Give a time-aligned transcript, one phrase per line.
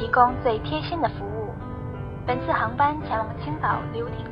[0.00, 1.52] 提供最贴心的服务。
[2.26, 4.29] 本次航班前往青岛流亭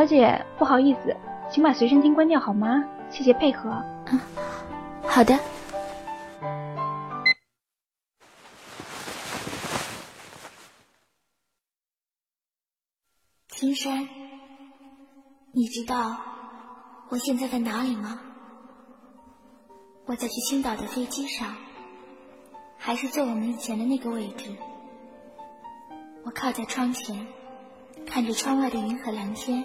[0.00, 1.14] 小姐，不好意思，
[1.52, 2.82] 请把随身听关掉好吗？
[3.10, 3.68] 谢谢配合。
[4.06, 4.18] 嗯
[5.02, 5.38] 好的。
[13.48, 14.08] 青山，
[15.52, 16.16] 你知道
[17.10, 18.22] 我现在在哪里吗？
[20.06, 21.56] 我在去青岛的飞机上，
[22.78, 24.56] 还是坐我们以前的那个位置。
[26.24, 27.26] 我靠在窗前，
[28.06, 29.62] 看着窗外的云和蓝天。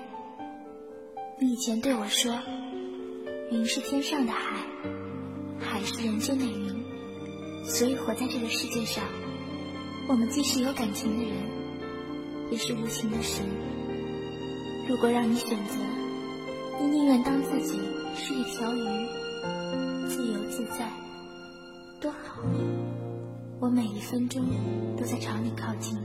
[1.37, 2.33] 你以前对我说，
[3.51, 4.65] 云是天上的海，
[5.59, 6.73] 海是人间的云，
[7.65, 9.03] 所以活在这个世界上，
[10.07, 11.33] 我们既是有感情的人，
[12.51, 13.45] 也是无情的神。
[14.87, 15.75] 如果让你选择，
[16.79, 17.81] 你宁愿当自己
[18.15, 18.85] 是一条鱼，
[20.07, 20.89] 自由自在，
[21.99, 22.41] 多好！
[23.59, 24.41] 我每一分钟
[24.97, 25.97] 都在朝你靠近。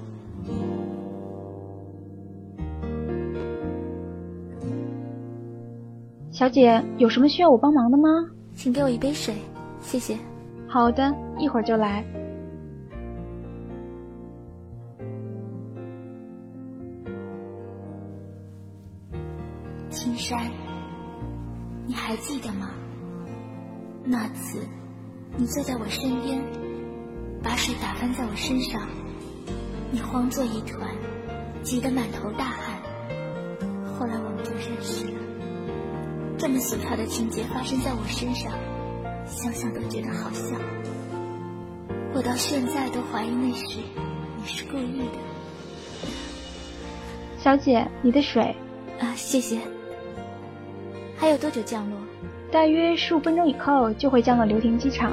[6.41, 8.09] 小姐，有什么需要我帮忙的吗？
[8.55, 9.35] 请给我一杯水，
[9.83, 10.17] 谢谢。
[10.67, 12.03] 好的，一会儿就来。
[19.91, 20.51] 青山，
[21.87, 22.71] 你还记得吗？
[24.03, 24.67] 那次，
[25.37, 26.43] 你坐在我身边，
[27.43, 28.81] 把水打翻在我身上，
[29.91, 30.89] 你慌作一团，
[31.63, 32.81] 急得满头大汗。
[33.99, 35.20] 后来我们就认识了。
[36.41, 38.51] 这么俗套的情节发生在我身上，
[39.27, 40.57] 想想都觉得好笑。
[42.15, 43.81] 我到现在都怀疑那时
[44.39, 46.09] 你是故意的。
[47.39, 48.57] 小姐，你的水。
[48.99, 49.59] 啊，谢谢。
[51.19, 51.99] 还有多久降落？
[52.51, 55.13] 大约十五分钟以后就会降落流亭机场。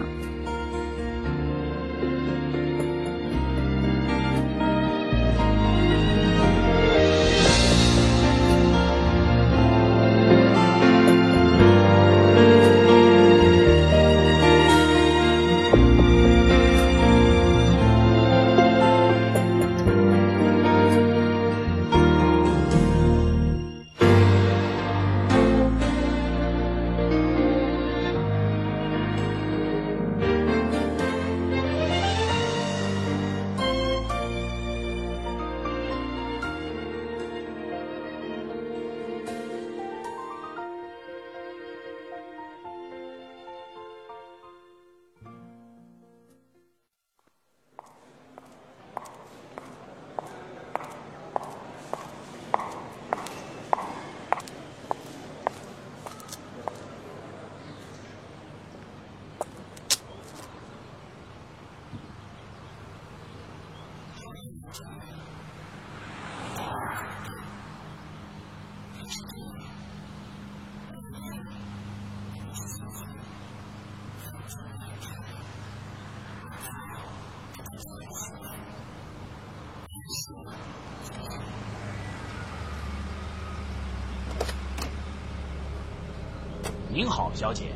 [86.89, 87.73] 您好，小姐，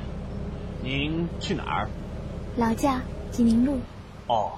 [0.82, 1.90] 您去哪儿？
[2.58, 3.00] 劳驾，
[3.32, 3.80] 济宁路。
[4.28, 4.54] 哦，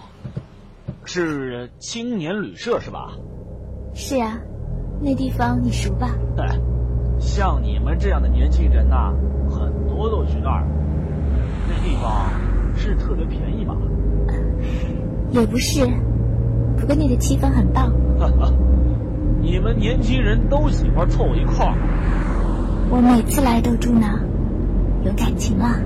[1.14, 3.12] 是青年旅社是吧？
[3.94, 4.40] 是啊，
[5.00, 6.10] 那地方你熟吧？
[6.40, 6.60] 哎，
[7.20, 9.14] 像你们这样的年轻人呐，
[9.48, 10.66] 很多都去那儿。
[11.70, 12.32] 那地方
[12.76, 13.76] 是特别便宜吧？
[15.30, 15.86] 也不是，
[16.78, 17.92] 不过那的气氛很棒。
[18.18, 18.52] 哈哈，
[19.40, 21.76] 你们年轻人都喜欢凑一块儿。
[22.90, 24.20] 我每次来都住那，
[25.04, 25.80] 有感情啊。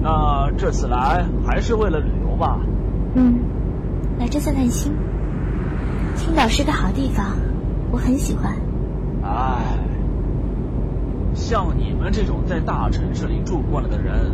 [0.00, 2.58] 那这次来还是为了旅游吧？
[3.14, 3.38] 嗯，
[4.22, 4.92] 来这散散心。
[6.14, 7.36] 青岛是个好地方，
[7.90, 8.54] 我很喜欢。
[9.24, 9.76] 唉，
[11.34, 14.30] 像你们这种在大城市里住惯了的人，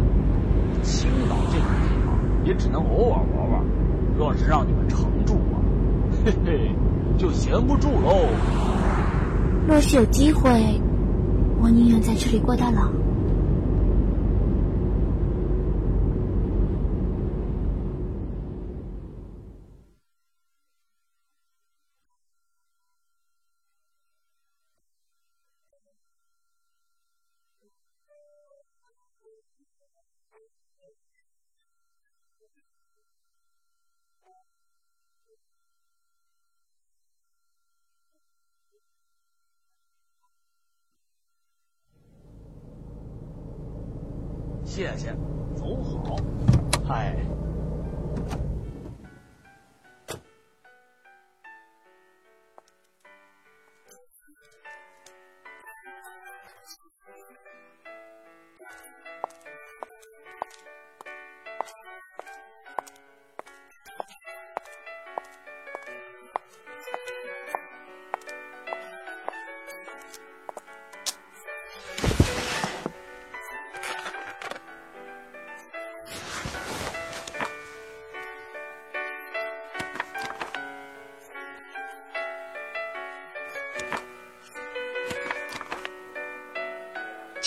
[0.82, 2.14] 青岛这种地方
[2.44, 3.64] 也只能偶尔玩玩。
[4.18, 5.56] 若是让你们常住啊，
[6.22, 6.70] 嘿嘿，
[7.16, 8.26] 就闲不住喽。
[9.66, 10.50] 若是有机会，
[11.62, 12.90] 我宁愿在这里过到老。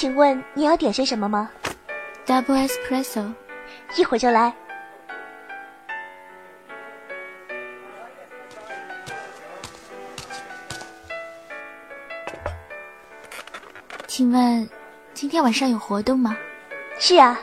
[0.01, 1.51] 请问你要点些什么吗
[2.25, 3.31] ？Double espresso，
[3.95, 4.51] 一会儿就来。
[14.07, 14.67] 请问
[15.13, 16.35] 今天晚上有活动吗？
[16.97, 17.39] 是啊，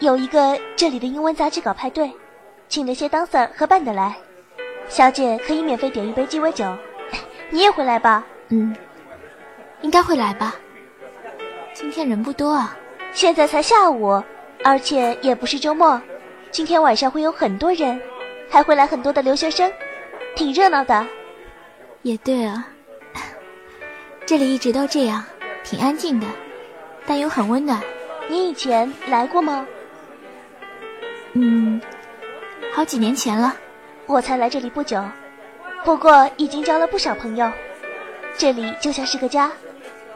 [0.00, 2.12] 有一个这里的英文杂志搞派对，
[2.68, 4.14] 请了些 dancer 和伴的来，
[4.90, 6.66] 小姐可以免费点一杯鸡尾酒。
[7.48, 8.26] 你也会来吧？
[8.50, 8.76] 嗯，
[9.80, 10.54] 应该会来吧。
[11.78, 12.76] 今天人不多啊。
[13.12, 14.20] 现在才下午，
[14.64, 16.00] 而且也不是周末，
[16.50, 18.00] 今天晚上会有很多人，
[18.50, 19.72] 还会来很多的留学生，
[20.34, 21.06] 挺热闹的。
[22.02, 22.66] 也对啊，
[24.26, 25.24] 这里一直都这样，
[25.62, 26.26] 挺安静的，
[27.06, 27.80] 但又很温暖。
[28.28, 29.64] 你以前来过吗？
[31.34, 31.80] 嗯，
[32.72, 33.54] 好几年前了。
[34.06, 35.00] 我才来这里不久，
[35.84, 37.48] 不过已经交了不少朋友。
[38.36, 39.52] 这里就像是个家，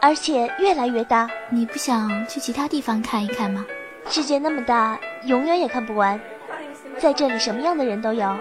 [0.03, 1.29] 而且越来越大。
[1.49, 3.65] 你不想去其他地方看一看吗？
[4.09, 6.19] 世界那么大，永远也看不完。
[6.99, 8.37] 在这里，什么样的人都有。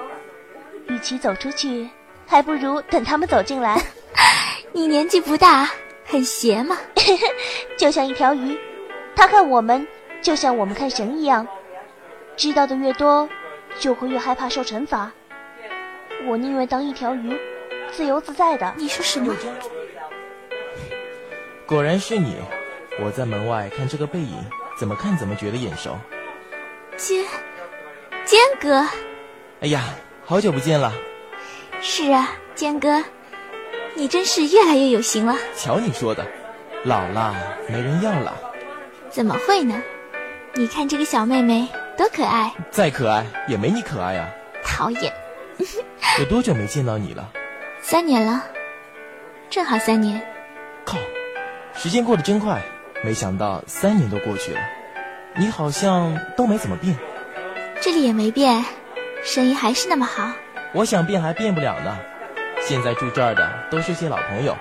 [0.89, 1.89] 与其走出去，
[2.27, 3.81] 还不如等他们走进来。
[4.75, 5.71] 你年纪不大，
[6.05, 6.77] 很邪嘛。
[7.79, 8.59] 就像一条鱼，
[9.15, 9.87] 他看我们，
[10.21, 11.47] 就像我们看神一样。
[12.37, 13.29] 知道的越多，
[13.79, 15.13] 就会越害怕受惩罚。
[16.27, 17.39] 我宁愿当一条鱼，
[17.93, 18.75] 自由自在的。
[18.77, 19.33] 你说什么？
[21.67, 22.37] 果然是你！
[23.01, 24.37] 我在门外看这个背影，
[24.79, 25.97] 怎么看怎么觉得眼熟。
[26.97, 27.25] 坚，
[28.25, 28.87] 坚哥。
[29.61, 29.85] 哎呀，
[30.25, 30.93] 好久不见了。
[31.81, 33.03] 是啊，坚哥，
[33.95, 35.37] 你真是越来越有型了。
[35.57, 36.27] 瞧你说的，
[36.85, 37.35] 老了
[37.69, 38.35] 没人要了。
[39.09, 39.83] 怎么会呢？
[40.55, 41.67] 你看这个小妹妹
[41.97, 42.53] 多可爱。
[42.71, 44.29] 再可爱也没你可爱啊！
[44.63, 45.13] 讨厌。
[46.19, 47.33] 有多久没见到你了？
[47.81, 48.45] 三年了，
[49.49, 50.21] 正好三年。
[50.85, 50.99] 靠，
[51.75, 52.63] 时间过得真快，
[53.03, 54.61] 没想到三年都过去了，
[55.37, 56.97] 你好像都没怎么变。
[57.81, 58.65] 这里也没变，
[59.25, 60.31] 生意还是那么好。
[60.73, 61.99] 我想变还变不了呢。
[62.61, 64.57] 现在住这儿的都是些老朋友，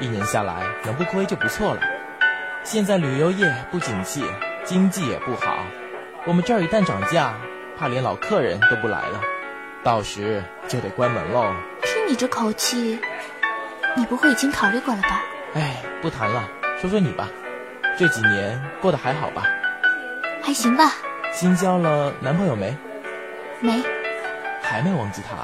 [0.00, 1.80] 一年下来能不亏就不错了。
[2.64, 4.24] 现在旅游业不景气，
[4.64, 5.58] 经济也不好，
[6.26, 7.34] 我们这儿一旦涨价，
[7.78, 9.20] 怕连老客人都不来了，
[9.84, 11.54] 到时就得关门喽。
[11.82, 12.98] 听你这口气，
[13.94, 15.22] 你不会已经考虑过了吧？
[15.56, 16.46] 哎，不谈了，
[16.78, 17.30] 说说你吧，
[17.98, 19.46] 这几年过得还好吧？
[20.42, 20.92] 还行吧。
[21.32, 22.76] 新交了男朋友没？
[23.60, 23.82] 没。
[24.60, 25.38] 还没忘记他？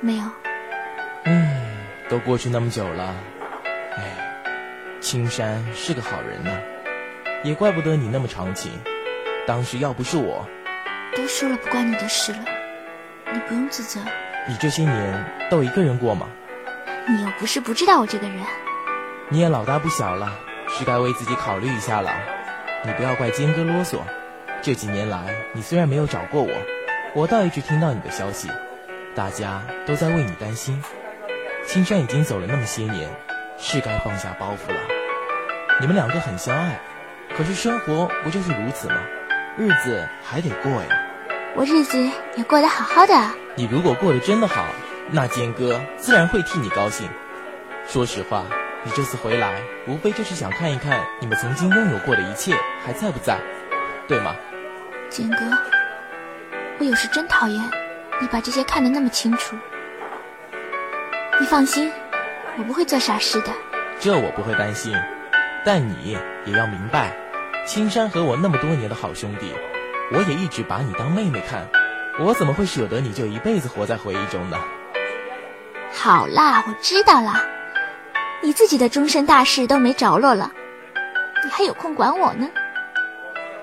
[0.00, 0.24] 没有。
[1.24, 1.76] 嗯，
[2.08, 3.14] 都过去那么久了，
[3.98, 4.02] 哎。
[4.98, 6.50] 青山是个好人呢，
[7.44, 8.72] 也怪不得你那么长情。
[9.46, 10.48] 当时要不是我，
[11.14, 12.38] 都说了不关你的事了，
[13.30, 14.00] 你不用自责。
[14.48, 16.26] 你这些年都一个人过吗？
[17.06, 18.42] 你又不是不知道我这个人。
[19.28, 20.32] 你也老大不小了，
[20.68, 22.12] 是该为自己考虑一下了。
[22.84, 23.98] 你不要怪坚哥啰嗦。
[24.62, 26.50] 这几年来，你虽然没有找过我，
[27.12, 28.48] 我倒一直听到你的消息，
[29.16, 30.80] 大家都在为你担心。
[31.66, 33.10] 青山已经走了那么些年，
[33.58, 34.80] 是该放下包袱了。
[35.80, 36.80] 你们两个很相爱，
[37.36, 38.94] 可是生活不就是如此吗？
[39.58, 41.02] 日子还得过呀。
[41.56, 41.98] 我日子
[42.36, 43.14] 也过得好好的。
[43.56, 44.64] 你如果过得真的好，
[45.10, 47.08] 那坚哥自然会替你高兴。
[47.88, 48.44] 说实话，
[48.86, 53.36] 你这次回来，无非就是想看一看你们曾经拥有过的一切还在不在，
[54.06, 54.32] 对吗？
[55.10, 55.38] 坚哥，
[56.78, 57.60] 我有时真讨厌
[58.20, 59.56] 你把这些看得那么清楚。
[61.40, 61.90] 你放心，
[62.56, 63.52] 我不会做傻事的。
[63.98, 64.94] 这我不会担心。
[65.64, 67.12] 但你也要明白，
[67.66, 69.52] 青山和我那么多年的好兄弟，
[70.12, 71.66] 我也一直把你当妹妹看，
[72.20, 74.56] 我怎么会舍得你就一辈子活在回忆中呢？
[75.92, 77.44] 好啦，我知道啦，
[78.42, 80.50] 你自己的终身大事都没着落了，
[81.44, 82.48] 你还有空管我呢？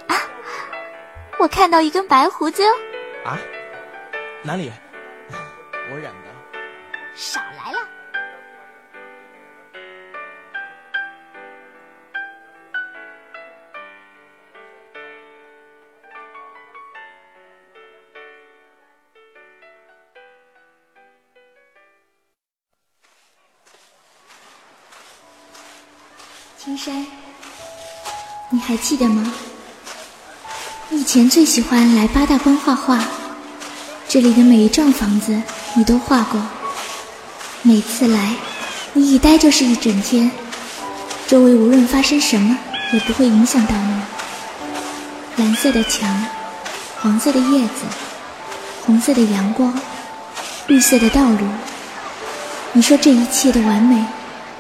[0.08, 0.16] 啊，
[1.40, 2.70] 我看到一根白胡子哟。
[3.26, 3.38] 啊？
[4.42, 4.72] 哪里？
[5.92, 6.12] 我染
[26.84, 27.08] 山，
[28.50, 29.34] 你还记得吗？
[30.90, 33.02] 你以前最喜欢来八大关画画，
[34.10, 35.42] 这里的每一幢房子
[35.76, 36.42] 你都画过。
[37.62, 38.36] 每次来，
[38.92, 40.30] 你一待就是一整天，
[41.26, 42.58] 周围无论发生什么
[42.92, 44.02] 也不会影响到你。
[45.38, 46.26] 蓝色的墙，
[47.00, 47.86] 黄色的叶子，
[48.86, 49.74] 红色的阳光，
[50.68, 51.48] 绿色的道路。
[52.74, 54.04] 你说这一切的完美，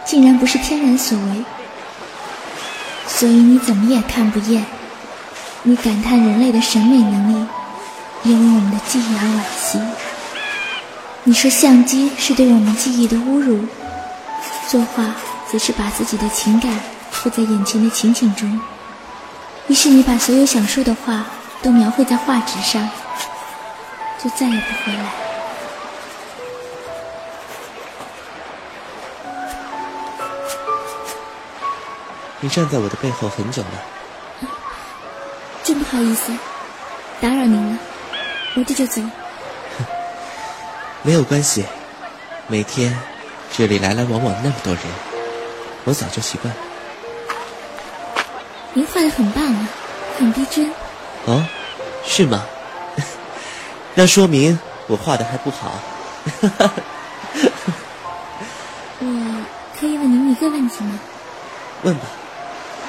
[0.05, 1.43] 竟然不是天然所为。
[3.23, 4.65] 所以你怎么也看不厌，
[5.61, 7.47] 你感叹人类的审美能力
[8.23, 9.79] 因为我们的记忆而惋惜。
[11.23, 13.65] 你说相机是对我们记忆的侮辱，
[14.67, 15.05] 作画
[15.49, 16.69] 则是把自己的情感
[17.11, 18.59] 附在眼前的情景中。
[19.69, 21.25] 于是你把所有想说的话
[21.61, 22.89] 都描绘在画纸上，
[24.21, 25.22] 就再也不回来。
[32.43, 33.69] 你站在我的背后很久了，
[35.63, 36.29] 真不好意思，
[37.21, 37.79] 打扰您了，
[38.57, 39.01] 我这就走。
[41.03, 41.65] 没有关系，
[42.47, 42.99] 每天
[43.53, 44.83] 这里来来往往那么多人，
[45.85, 46.59] 我早就习惯了。
[48.73, 49.69] 您画的很棒啊，
[50.19, 50.69] 很逼真。
[51.23, 51.41] 哦，
[52.05, 52.43] 是吗？
[53.95, 55.79] 那说明我画的还不好。
[58.99, 59.45] 我
[59.79, 60.99] 可以问您一个问题吗？
[61.83, 62.01] 问吧。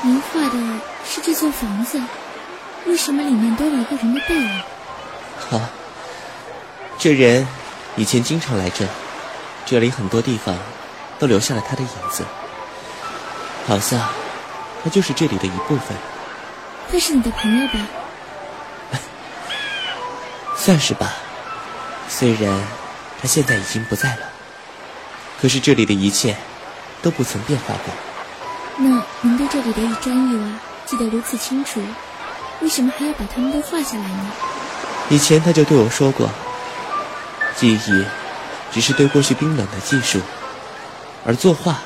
[0.07, 0.59] 您画的
[1.07, 1.99] 是这座房子，
[2.85, 4.63] 为什么里面多了一个人的背影？
[5.49, 5.59] 好，
[6.99, 7.49] 这人
[7.97, 8.87] 以前经常来这，
[9.65, 10.55] 这里很多地方
[11.19, 12.23] 都留下了他的影子，
[13.67, 13.99] 好像
[14.83, 15.97] 他就是这里的一部分。
[16.93, 17.81] 他是你的朋友吧？
[20.55, 21.15] 算是吧，
[22.11, 22.63] 虽然
[23.23, 24.29] 他现在已经不在了，
[25.41, 26.37] 可是这里的一切
[27.01, 27.95] 都不曾变化过。
[28.77, 30.47] 那您对这里的一砖一瓦
[30.85, 31.81] 记得如此清楚，
[32.61, 34.31] 为什么还要把它们都画下来呢？
[35.11, 36.29] 以前他就对我说过，
[37.57, 38.05] 记忆
[38.73, 40.21] 只是对过去冰冷的技术，
[41.25, 41.79] 而作画，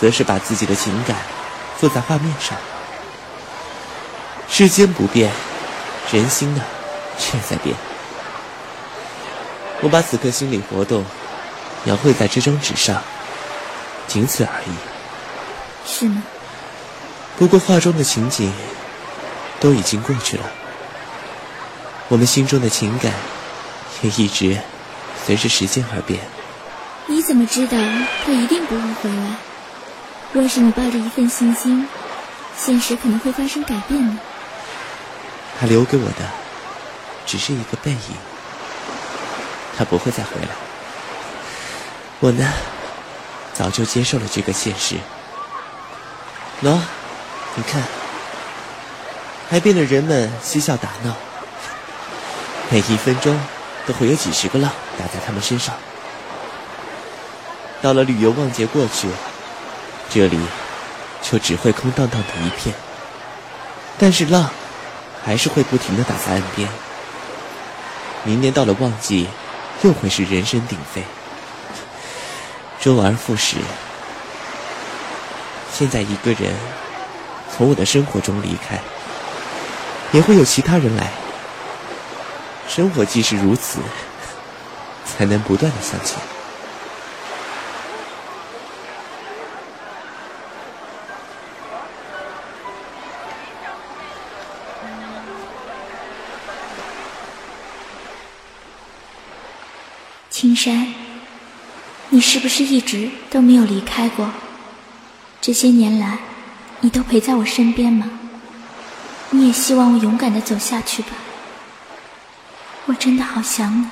[0.00, 1.16] 则是把自己的情感
[1.78, 2.58] 附在画面上。
[4.48, 5.30] 世间不变，
[6.10, 6.62] 人心呢，
[7.16, 7.76] 却在变。
[9.80, 11.04] 我把此刻心理活动
[11.84, 13.00] 描绘在这张纸上，
[14.08, 14.91] 仅此而已。
[15.94, 16.22] 是吗？
[17.36, 18.50] 不过画中的情景
[19.60, 20.50] 都已经过去了，
[22.08, 23.12] 我们心中的情感
[24.00, 24.58] 也一直
[25.26, 26.20] 随着时间而变。
[27.06, 27.76] 你怎么知道
[28.24, 29.36] 他一定不会回来？
[30.32, 31.86] 若是你抱着一份信心，
[32.56, 34.18] 现实可能会发生改变呢。
[35.60, 36.30] 他留给我的
[37.26, 38.16] 只是一个背影，
[39.76, 40.48] 他不会再回来。
[42.20, 42.48] 我呢，
[43.52, 44.96] 早就接受了这个现实。
[46.62, 46.78] 喏，
[47.56, 47.82] 你看，
[49.50, 51.12] 海边的人们嬉笑打闹，
[52.70, 53.36] 每一分钟
[53.84, 55.74] 都会有几十个浪打在他们身上。
[57.80, 59.08] 到了旅游旺季过去，
[60.08, 60.38] 这里
[61.20, 62.72] 就只会空荡荡的一片。
[63.98, 64.48] 但是浪
[65.24, 66.68] 还是会不停的打在岸边。
[68.22, 69.26] 明年到了旺季，
[69.82, 71.02] 又会是人声鼎沸，
[72.80, 73.56] 周而复始。
[75.72, 76.54] 现在一个人
[77.50, 78.78] 从我的生活中离开，
[80.12, 81.10] 也会有其他人来。
[82.68, 83.80] 生活既是如此，
[85.04, 86.18] 才能不断的向前。
[100.30, 100.94] 青山，
[102.10, 104.30] 你是不是一直都没有离开过？
[105.42, 106.18] 这些年来，
[106.82, 108.08] 你都陪在我身边吗？
[109.30, 111.08] 你也希望我勇敢的走下去吧？
[112.86, 113.88] 我真的好想你。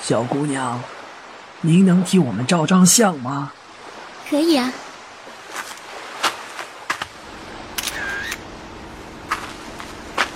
[0.00, 0.80] 小姑娘，
[1.62, 3.52] 您能替我们照张相吗？
[4.30, 4.72] 可以啊。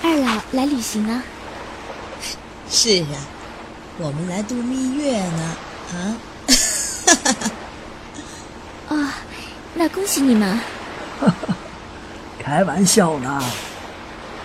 [0.03, 1.23] 二老来旅行啊？
[2.69, 3.15] 是啊，
[3.99, 5.57] 我们来度蜜月呢。
[5.93, 6.17] 啊，
[8.91, 9.09] 哦，
[9.75, 10.59] 那恭喜你们。
[12.43, 13.41] 开玩笑呢，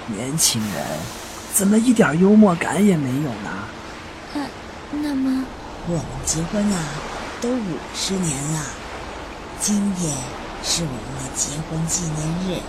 [0.07, 0.83] 年轻人
[1.55, 3.49] 怎么一点幽默感也没有呢？
[4.35, 4.41] 呃，
[4.91, 5.43] 那么
[5.87, 6.83] 我们结婚啊，
[7.41, 8.61] 都五十年了，
[9.59, 10.15] 今天
[10.63, 12.61] 是我们的结婚纪念日，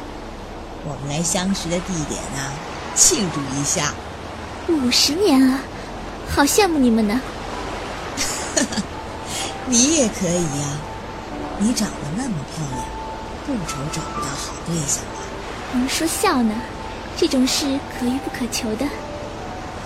[0.84, 2.50] 我们来相识的地点呢，
[2.96, 3.92] 庆祝一下。
[4.68, 5.60] 五十年啊，
[6.28, 7.20] 好羡慕你们呢。
[9.66, 10.66] 你也可以呀，
[11.58, 12.84] 你长得那么漂亮，
[13.46, 15.20] 不愁找不到好对象吧？
[15.72, 16.54] 您说笑呢，
[17.16, 18.86] 这种事可遇不可求的。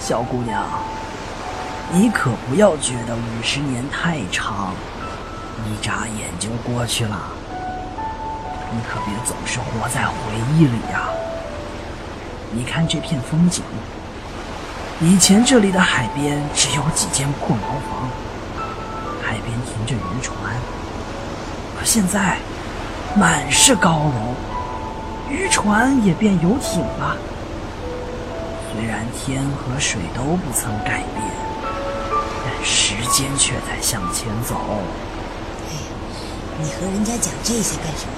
[0.00, 0.64] 小姑娘，
[1.92, 4.72] 你可不要觉得五十年太长，
[5.66, 7.20] 一眨眼就过去了。
[8.72, 10.14] 你可别总是活在回
[10.54, 11.10] 忆里呀。
[12.52, 13.62] 你看这片风景，
[15.00, 18.08] 以前这里的海边只有几间破茅房，
[19.22, 20.36] 海边停着渔船，
[21.78, 22.38] 可现在
[23.14, 24.34] 满是高楼。
[25.30, 27.16] 渔船也变游艇了，
[28.72, 31.22] 虽然天和水都不曾改变，
[32.44, 34.56] 但时间却在向前走。
[35.68, 35.72] 哎，
[36.58, 38.12] 你和人家讲这些干什么？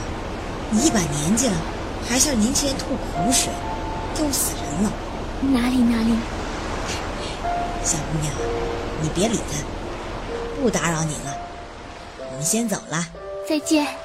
[0.71, 1.55] 你一把年纪了，
[2.09, 3.53] 还向年轻人吐苦水，
[4.15, 4.93] 丢死人了！
[5.43, 6.15] 哪里哪里，
[7.83, 8.33] 小姑娘，
[9.01, 11.37] 你别理他，不打扰你了，
[12.31, 13.05] 我们先走了，
[13.49, 14.02] 再见。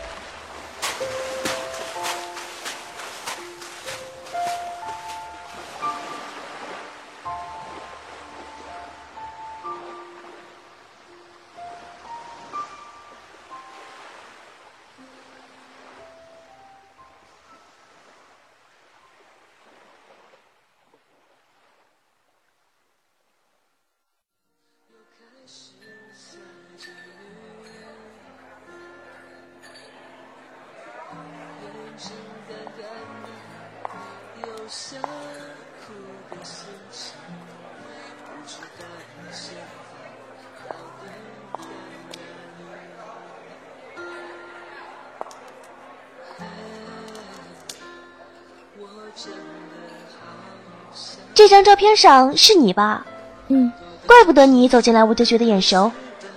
[51.48, 53.06] 这张照片上是你吧？
[53.48, 53.72] 嗯，
[54.06, 55.90] 怪不得你一走进来我就觉得眼熟。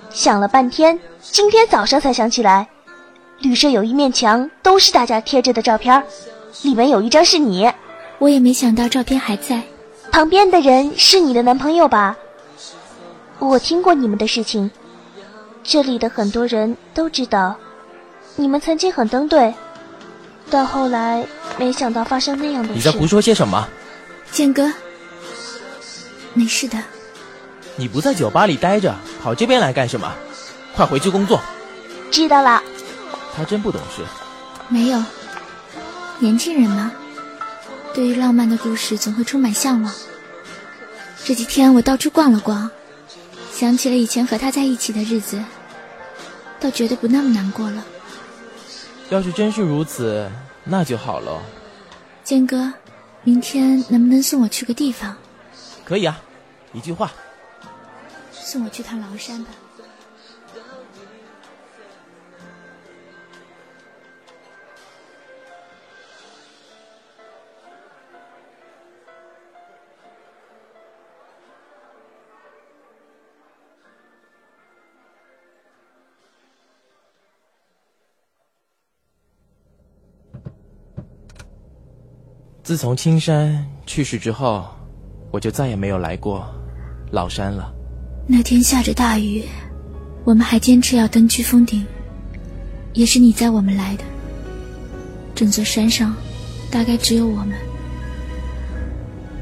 [0.09, 2.69] 想了半天，今天早上才想起来，
[3.41, 6.01] 旅社有一面墙都是大家贴着的照片，
[6.63, 7.69] 里面有一张是你。
[8.21, 9.61] 我也没想到照片还在。
[10.13, 12.17] 旁边的人是你的男朋友吧？
[13.41, 14.71] 我听过你们的事情，
[15.65, 17.57] 这里的很多人都知道，
[18.37, 19.53] 你们曾经很登对，
[20.49, 21.27] 但后来
[21.59, 22.75] 没想到发生那样的事。
[22.75, 23.67] 你在胡说些什么？
[24.31, 24.73] 建哥，
[26.35, 26.79] 没事的。
[27.77, 30.13] 你不在酒吧里待着，跑这边来干什么？
[30.75, 31.41] 快回去工作。
[32.11, 32.63] 知道了。
[33.35, 34.03] 他真不懂事。
[34.69, 35.03] 没有，
[36.19, 36.93] 年轻人嘛，
[37.95, 39.93] 对于浪漫的故事总会充满向往。
[41.25, 42.71] 这几天我到处逛了逛，
[43.53, 45.43] 想起了以前和他在一起的日子，
[46.59, 47.85] 倒觉得不那么难过了。
[49.09, 50.31] 要是真是如此，
[50.65, 51.41] 那就好了。
[52.23, 52.73] 剑哥，
[53.23, 55.17] 明天能不能送我去个地方？
[55.91, 56.23] 可以啊，
[56.73, 57.11] 一句话。
[58.31, 59.51] 送我去趟崂山吧。
[82.63, 84.71] 自从青山去世之后，
[85.31, 86.45] 我就再也没有来过
[87.11, 87.73] 老山了。
[88.27, 89.45] 那天下着大雨，
[90.25, 91.85] 我们还坚持要登居峰顶，
[92.93, 94.05] 也是你载我们来的。
[95.35, 96.15] 整座山上，
[96.71, 97.51] 大概只有我们。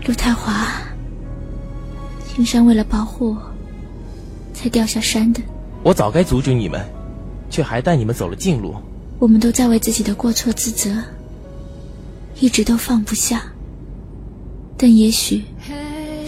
[0.07, 0.68] 陆太华，
[2.27, 3.42] 青山为了保护我，
[4.55, 5.40] 才掉下山的。
[5.83, 6.83] 我早该阻止你们，
[7.51, 8.74] 却还带你们走了近路。
[9.18, 10.90] 我们都在为自己的过错自责，
[12.40, 13.42] 一直都放不下。
[14.77, 15.42] 但也许，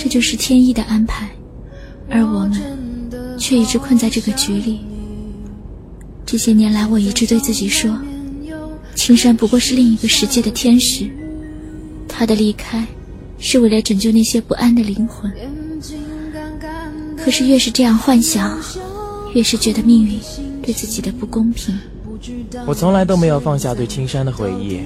[0.02, 1.28] 这就是天意的安排。
[2.08, 2.58] 而我们
[3.38, 4.80] 却一直困在这个局里。
[6.24, 7.94] 这些年来，我一直对自己说，
[8.94, 11.10] 青山不过是另一个世界的天使，
[12.08, 12.86] 他的离开
[13.38, 15.30] 是为了拯救那些不安的灵魂。
[17.18, 18.58] 可是越是这样幻想，
[19.34, 20.18] 越是觉得命运
[20.62, 21.78] 对自己的不公平。
[22.66, 24.80] 我从来都没有放下对青山的回忆，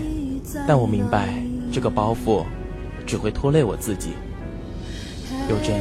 [0.67, 2.45] 但我明白这个包袱
[3.07, 4.09] 只会拖累我自己。
[5.49, 5.81] 有真。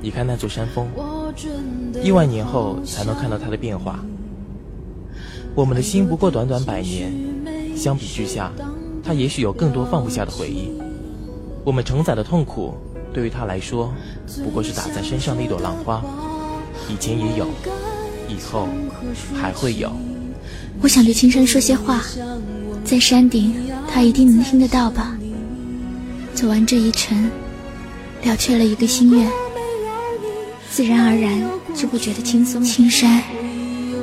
[0.00, 0.88] 你看那座山峰，
[2.02, 4.00] 亿万年后才能看到它的变化。
[5.54, 7.12] 我们的心不过短短百年，
[7.76, 8.50] 相比之下，
[9.04, 10.70] 它也许有更多放不下的回忆。
[11.64, 12.74] 我们承载的痛苦，
[13.12, 13.92] 对于它来说，
[14.42, 16.02] 不过是打在身上的一朵浪花。
[16.88, 17.46] 以前也有，
[18.28, 18.66] 以后
[19.34, 19.92] 还会有。
[20.80, 22.02] 我想对青山说些话，
[22.84, 23.54] 在山顶，
[23.86, 25.16] 他一定能听得到吧。
[26.34, 27.30] 走完这一程，
[28.24, 29.28] 了却了一个心愿，
[30.70, 31.42] 自然而然
[31.74, 32.62] 就不觉得轻松。
[32.62, 33.22] 青山，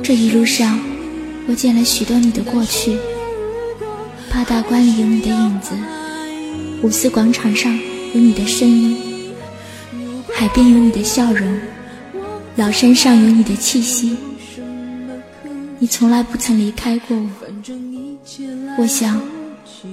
[0.02, 0.78] 这一路上，
[1.48, 2.96] 我见了许多你的过去。
[4.30, 5.72] 八大关里有你的影子，
[6.82, 7.76] 五四广场上
[8.14, 8.96] 有你的身影，
[10.32, 11.60] 海边有你的笑容，
[12.56, 14.16] 老山上有你的气息。
[15.78, 17.30] 你从来不曾离开过我，
[18.78, 19.20] 我想，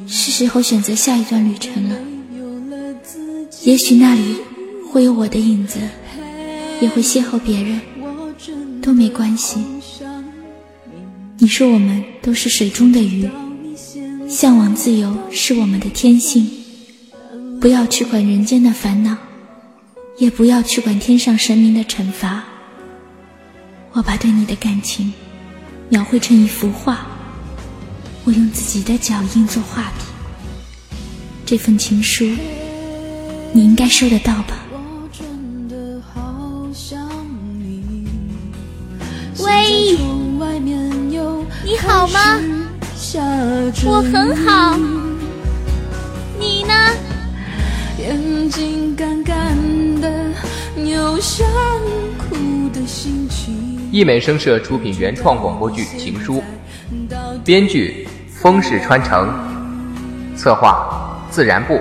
[0.05, 1.95] 是时候选择下一段旅程了。
[3.67, 4.37] 也许那里
[4.89, 5.77] 会有我的影子，
[6.79, 7.81] 也会邂逅别人，
[8.81, 9.59] 都没关系。
[11.37, 13.29] 你说我们都是水中的鱼。
[14.29, 16.49] 向往自由是我们的天性，
[17.59, 19.17] 不要去管人间的烦恼，
[20.17, 22.45] 也不要去管天上神明的惩罚。
[23.91, 25.11] 我把对你的感情
[25.89, 27.05] 描绘成一幅画，
[28.23, 30.05] 我用自己的脚印做画笔。
[31.45, 32.25] 这份情书，
[33.53, 34.55] 你应该收得到吧？
[39.39, 39.97] 喂，
[41.63, 42.39] 你好吗？
[43.85, 44.77] 我很好，
[46.39, 46.73] 你呢？
[53.91, 56.35] 一美声社出品原创广播剧《情书》，
[57.43, 59.33] 编剧风势川城，
[60.35, 61.79] 策划自然部，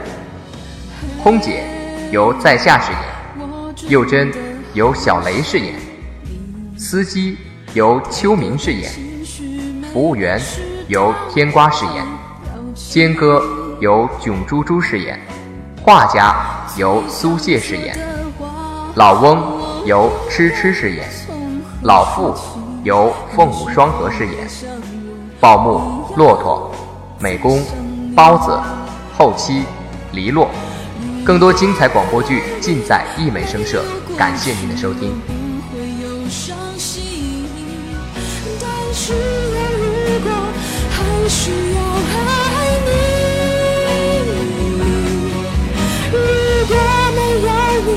[1.26, 1.64] 空姐
[2.12, 4.32] 由在下饰演，幼珍
[4.74, 5.74] 由小雷饰演，
[6.78, 7.36] 司机
[7.74, 8.92] 由秋明饰演，
[9.92, 10.40] 服务员。
[10.86, 12.06] 由天瓜饰演，
[12.76, 13.42] 坚哥
[13.80, 15.18] 由囧猪猪饰演，
[15.82, 16.32] 画家
[16.76, 17.98] 由苏谢饰演，
[18.94, 21.08] 老翁由痴痴饰演，
[21.82, 22.32] 老妇
[22.84, 24.48] 由凤舞双合饰演，
[25.40, 26.70] 报幕骆驼，
[27.18, 27.60] 美工
[28.14, 28.56] 包子，
[29.18, 29.64] 后期
[30.12, 30.48] 黎洛。
[31.26, 33.84] 更多精彩广播剧尽在艺美声社，
[34.16, 35.12] 感谢您的收听。
[41.28, 42.16] 需要爱
[42.86, 42.90] 你。
[46.12, 46.16] 如
[46.68, 46.72] 果
[47.16, 47.48] 没有
[47.84, 47.90] 你，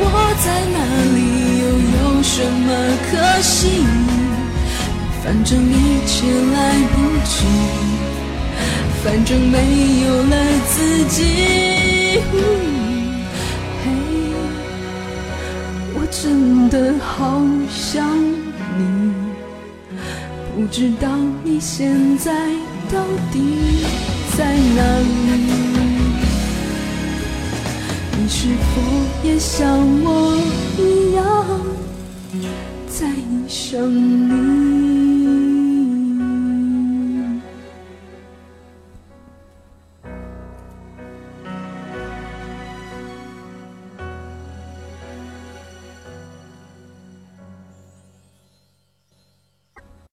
[0.00, 0.04] 我
[0.44, 0.76] 在哪
[1.14, 1.16] 里？
[1.62, 2.66] 又有什么
[3.08, 3.86] 可惜？
[5.22, 6.56] 反正一切来
[6.92, 7.46] 不及，
[9.04, 9.54] 反正没
[10.04, 10.34] 有了
[10.66, 10.74] 自
[11.04, 11.75] 己。
[13.82, 13.86] 嘿，
[15.94, 18.06] 我真的好想
[18.78, 18.80] 你。
[20.54, 21.08] 不知道
[21.44, 22.32] 你现在
[22.90, 23.84] 到底
[24.36, 25.52] 在哪里？
[28.18, 28.80] 你是否
[29.22, 30.06] 也像我
[30.78, 31.20] 一样
[32.88, 33.06] 在
[33.46, 34.85] 想你？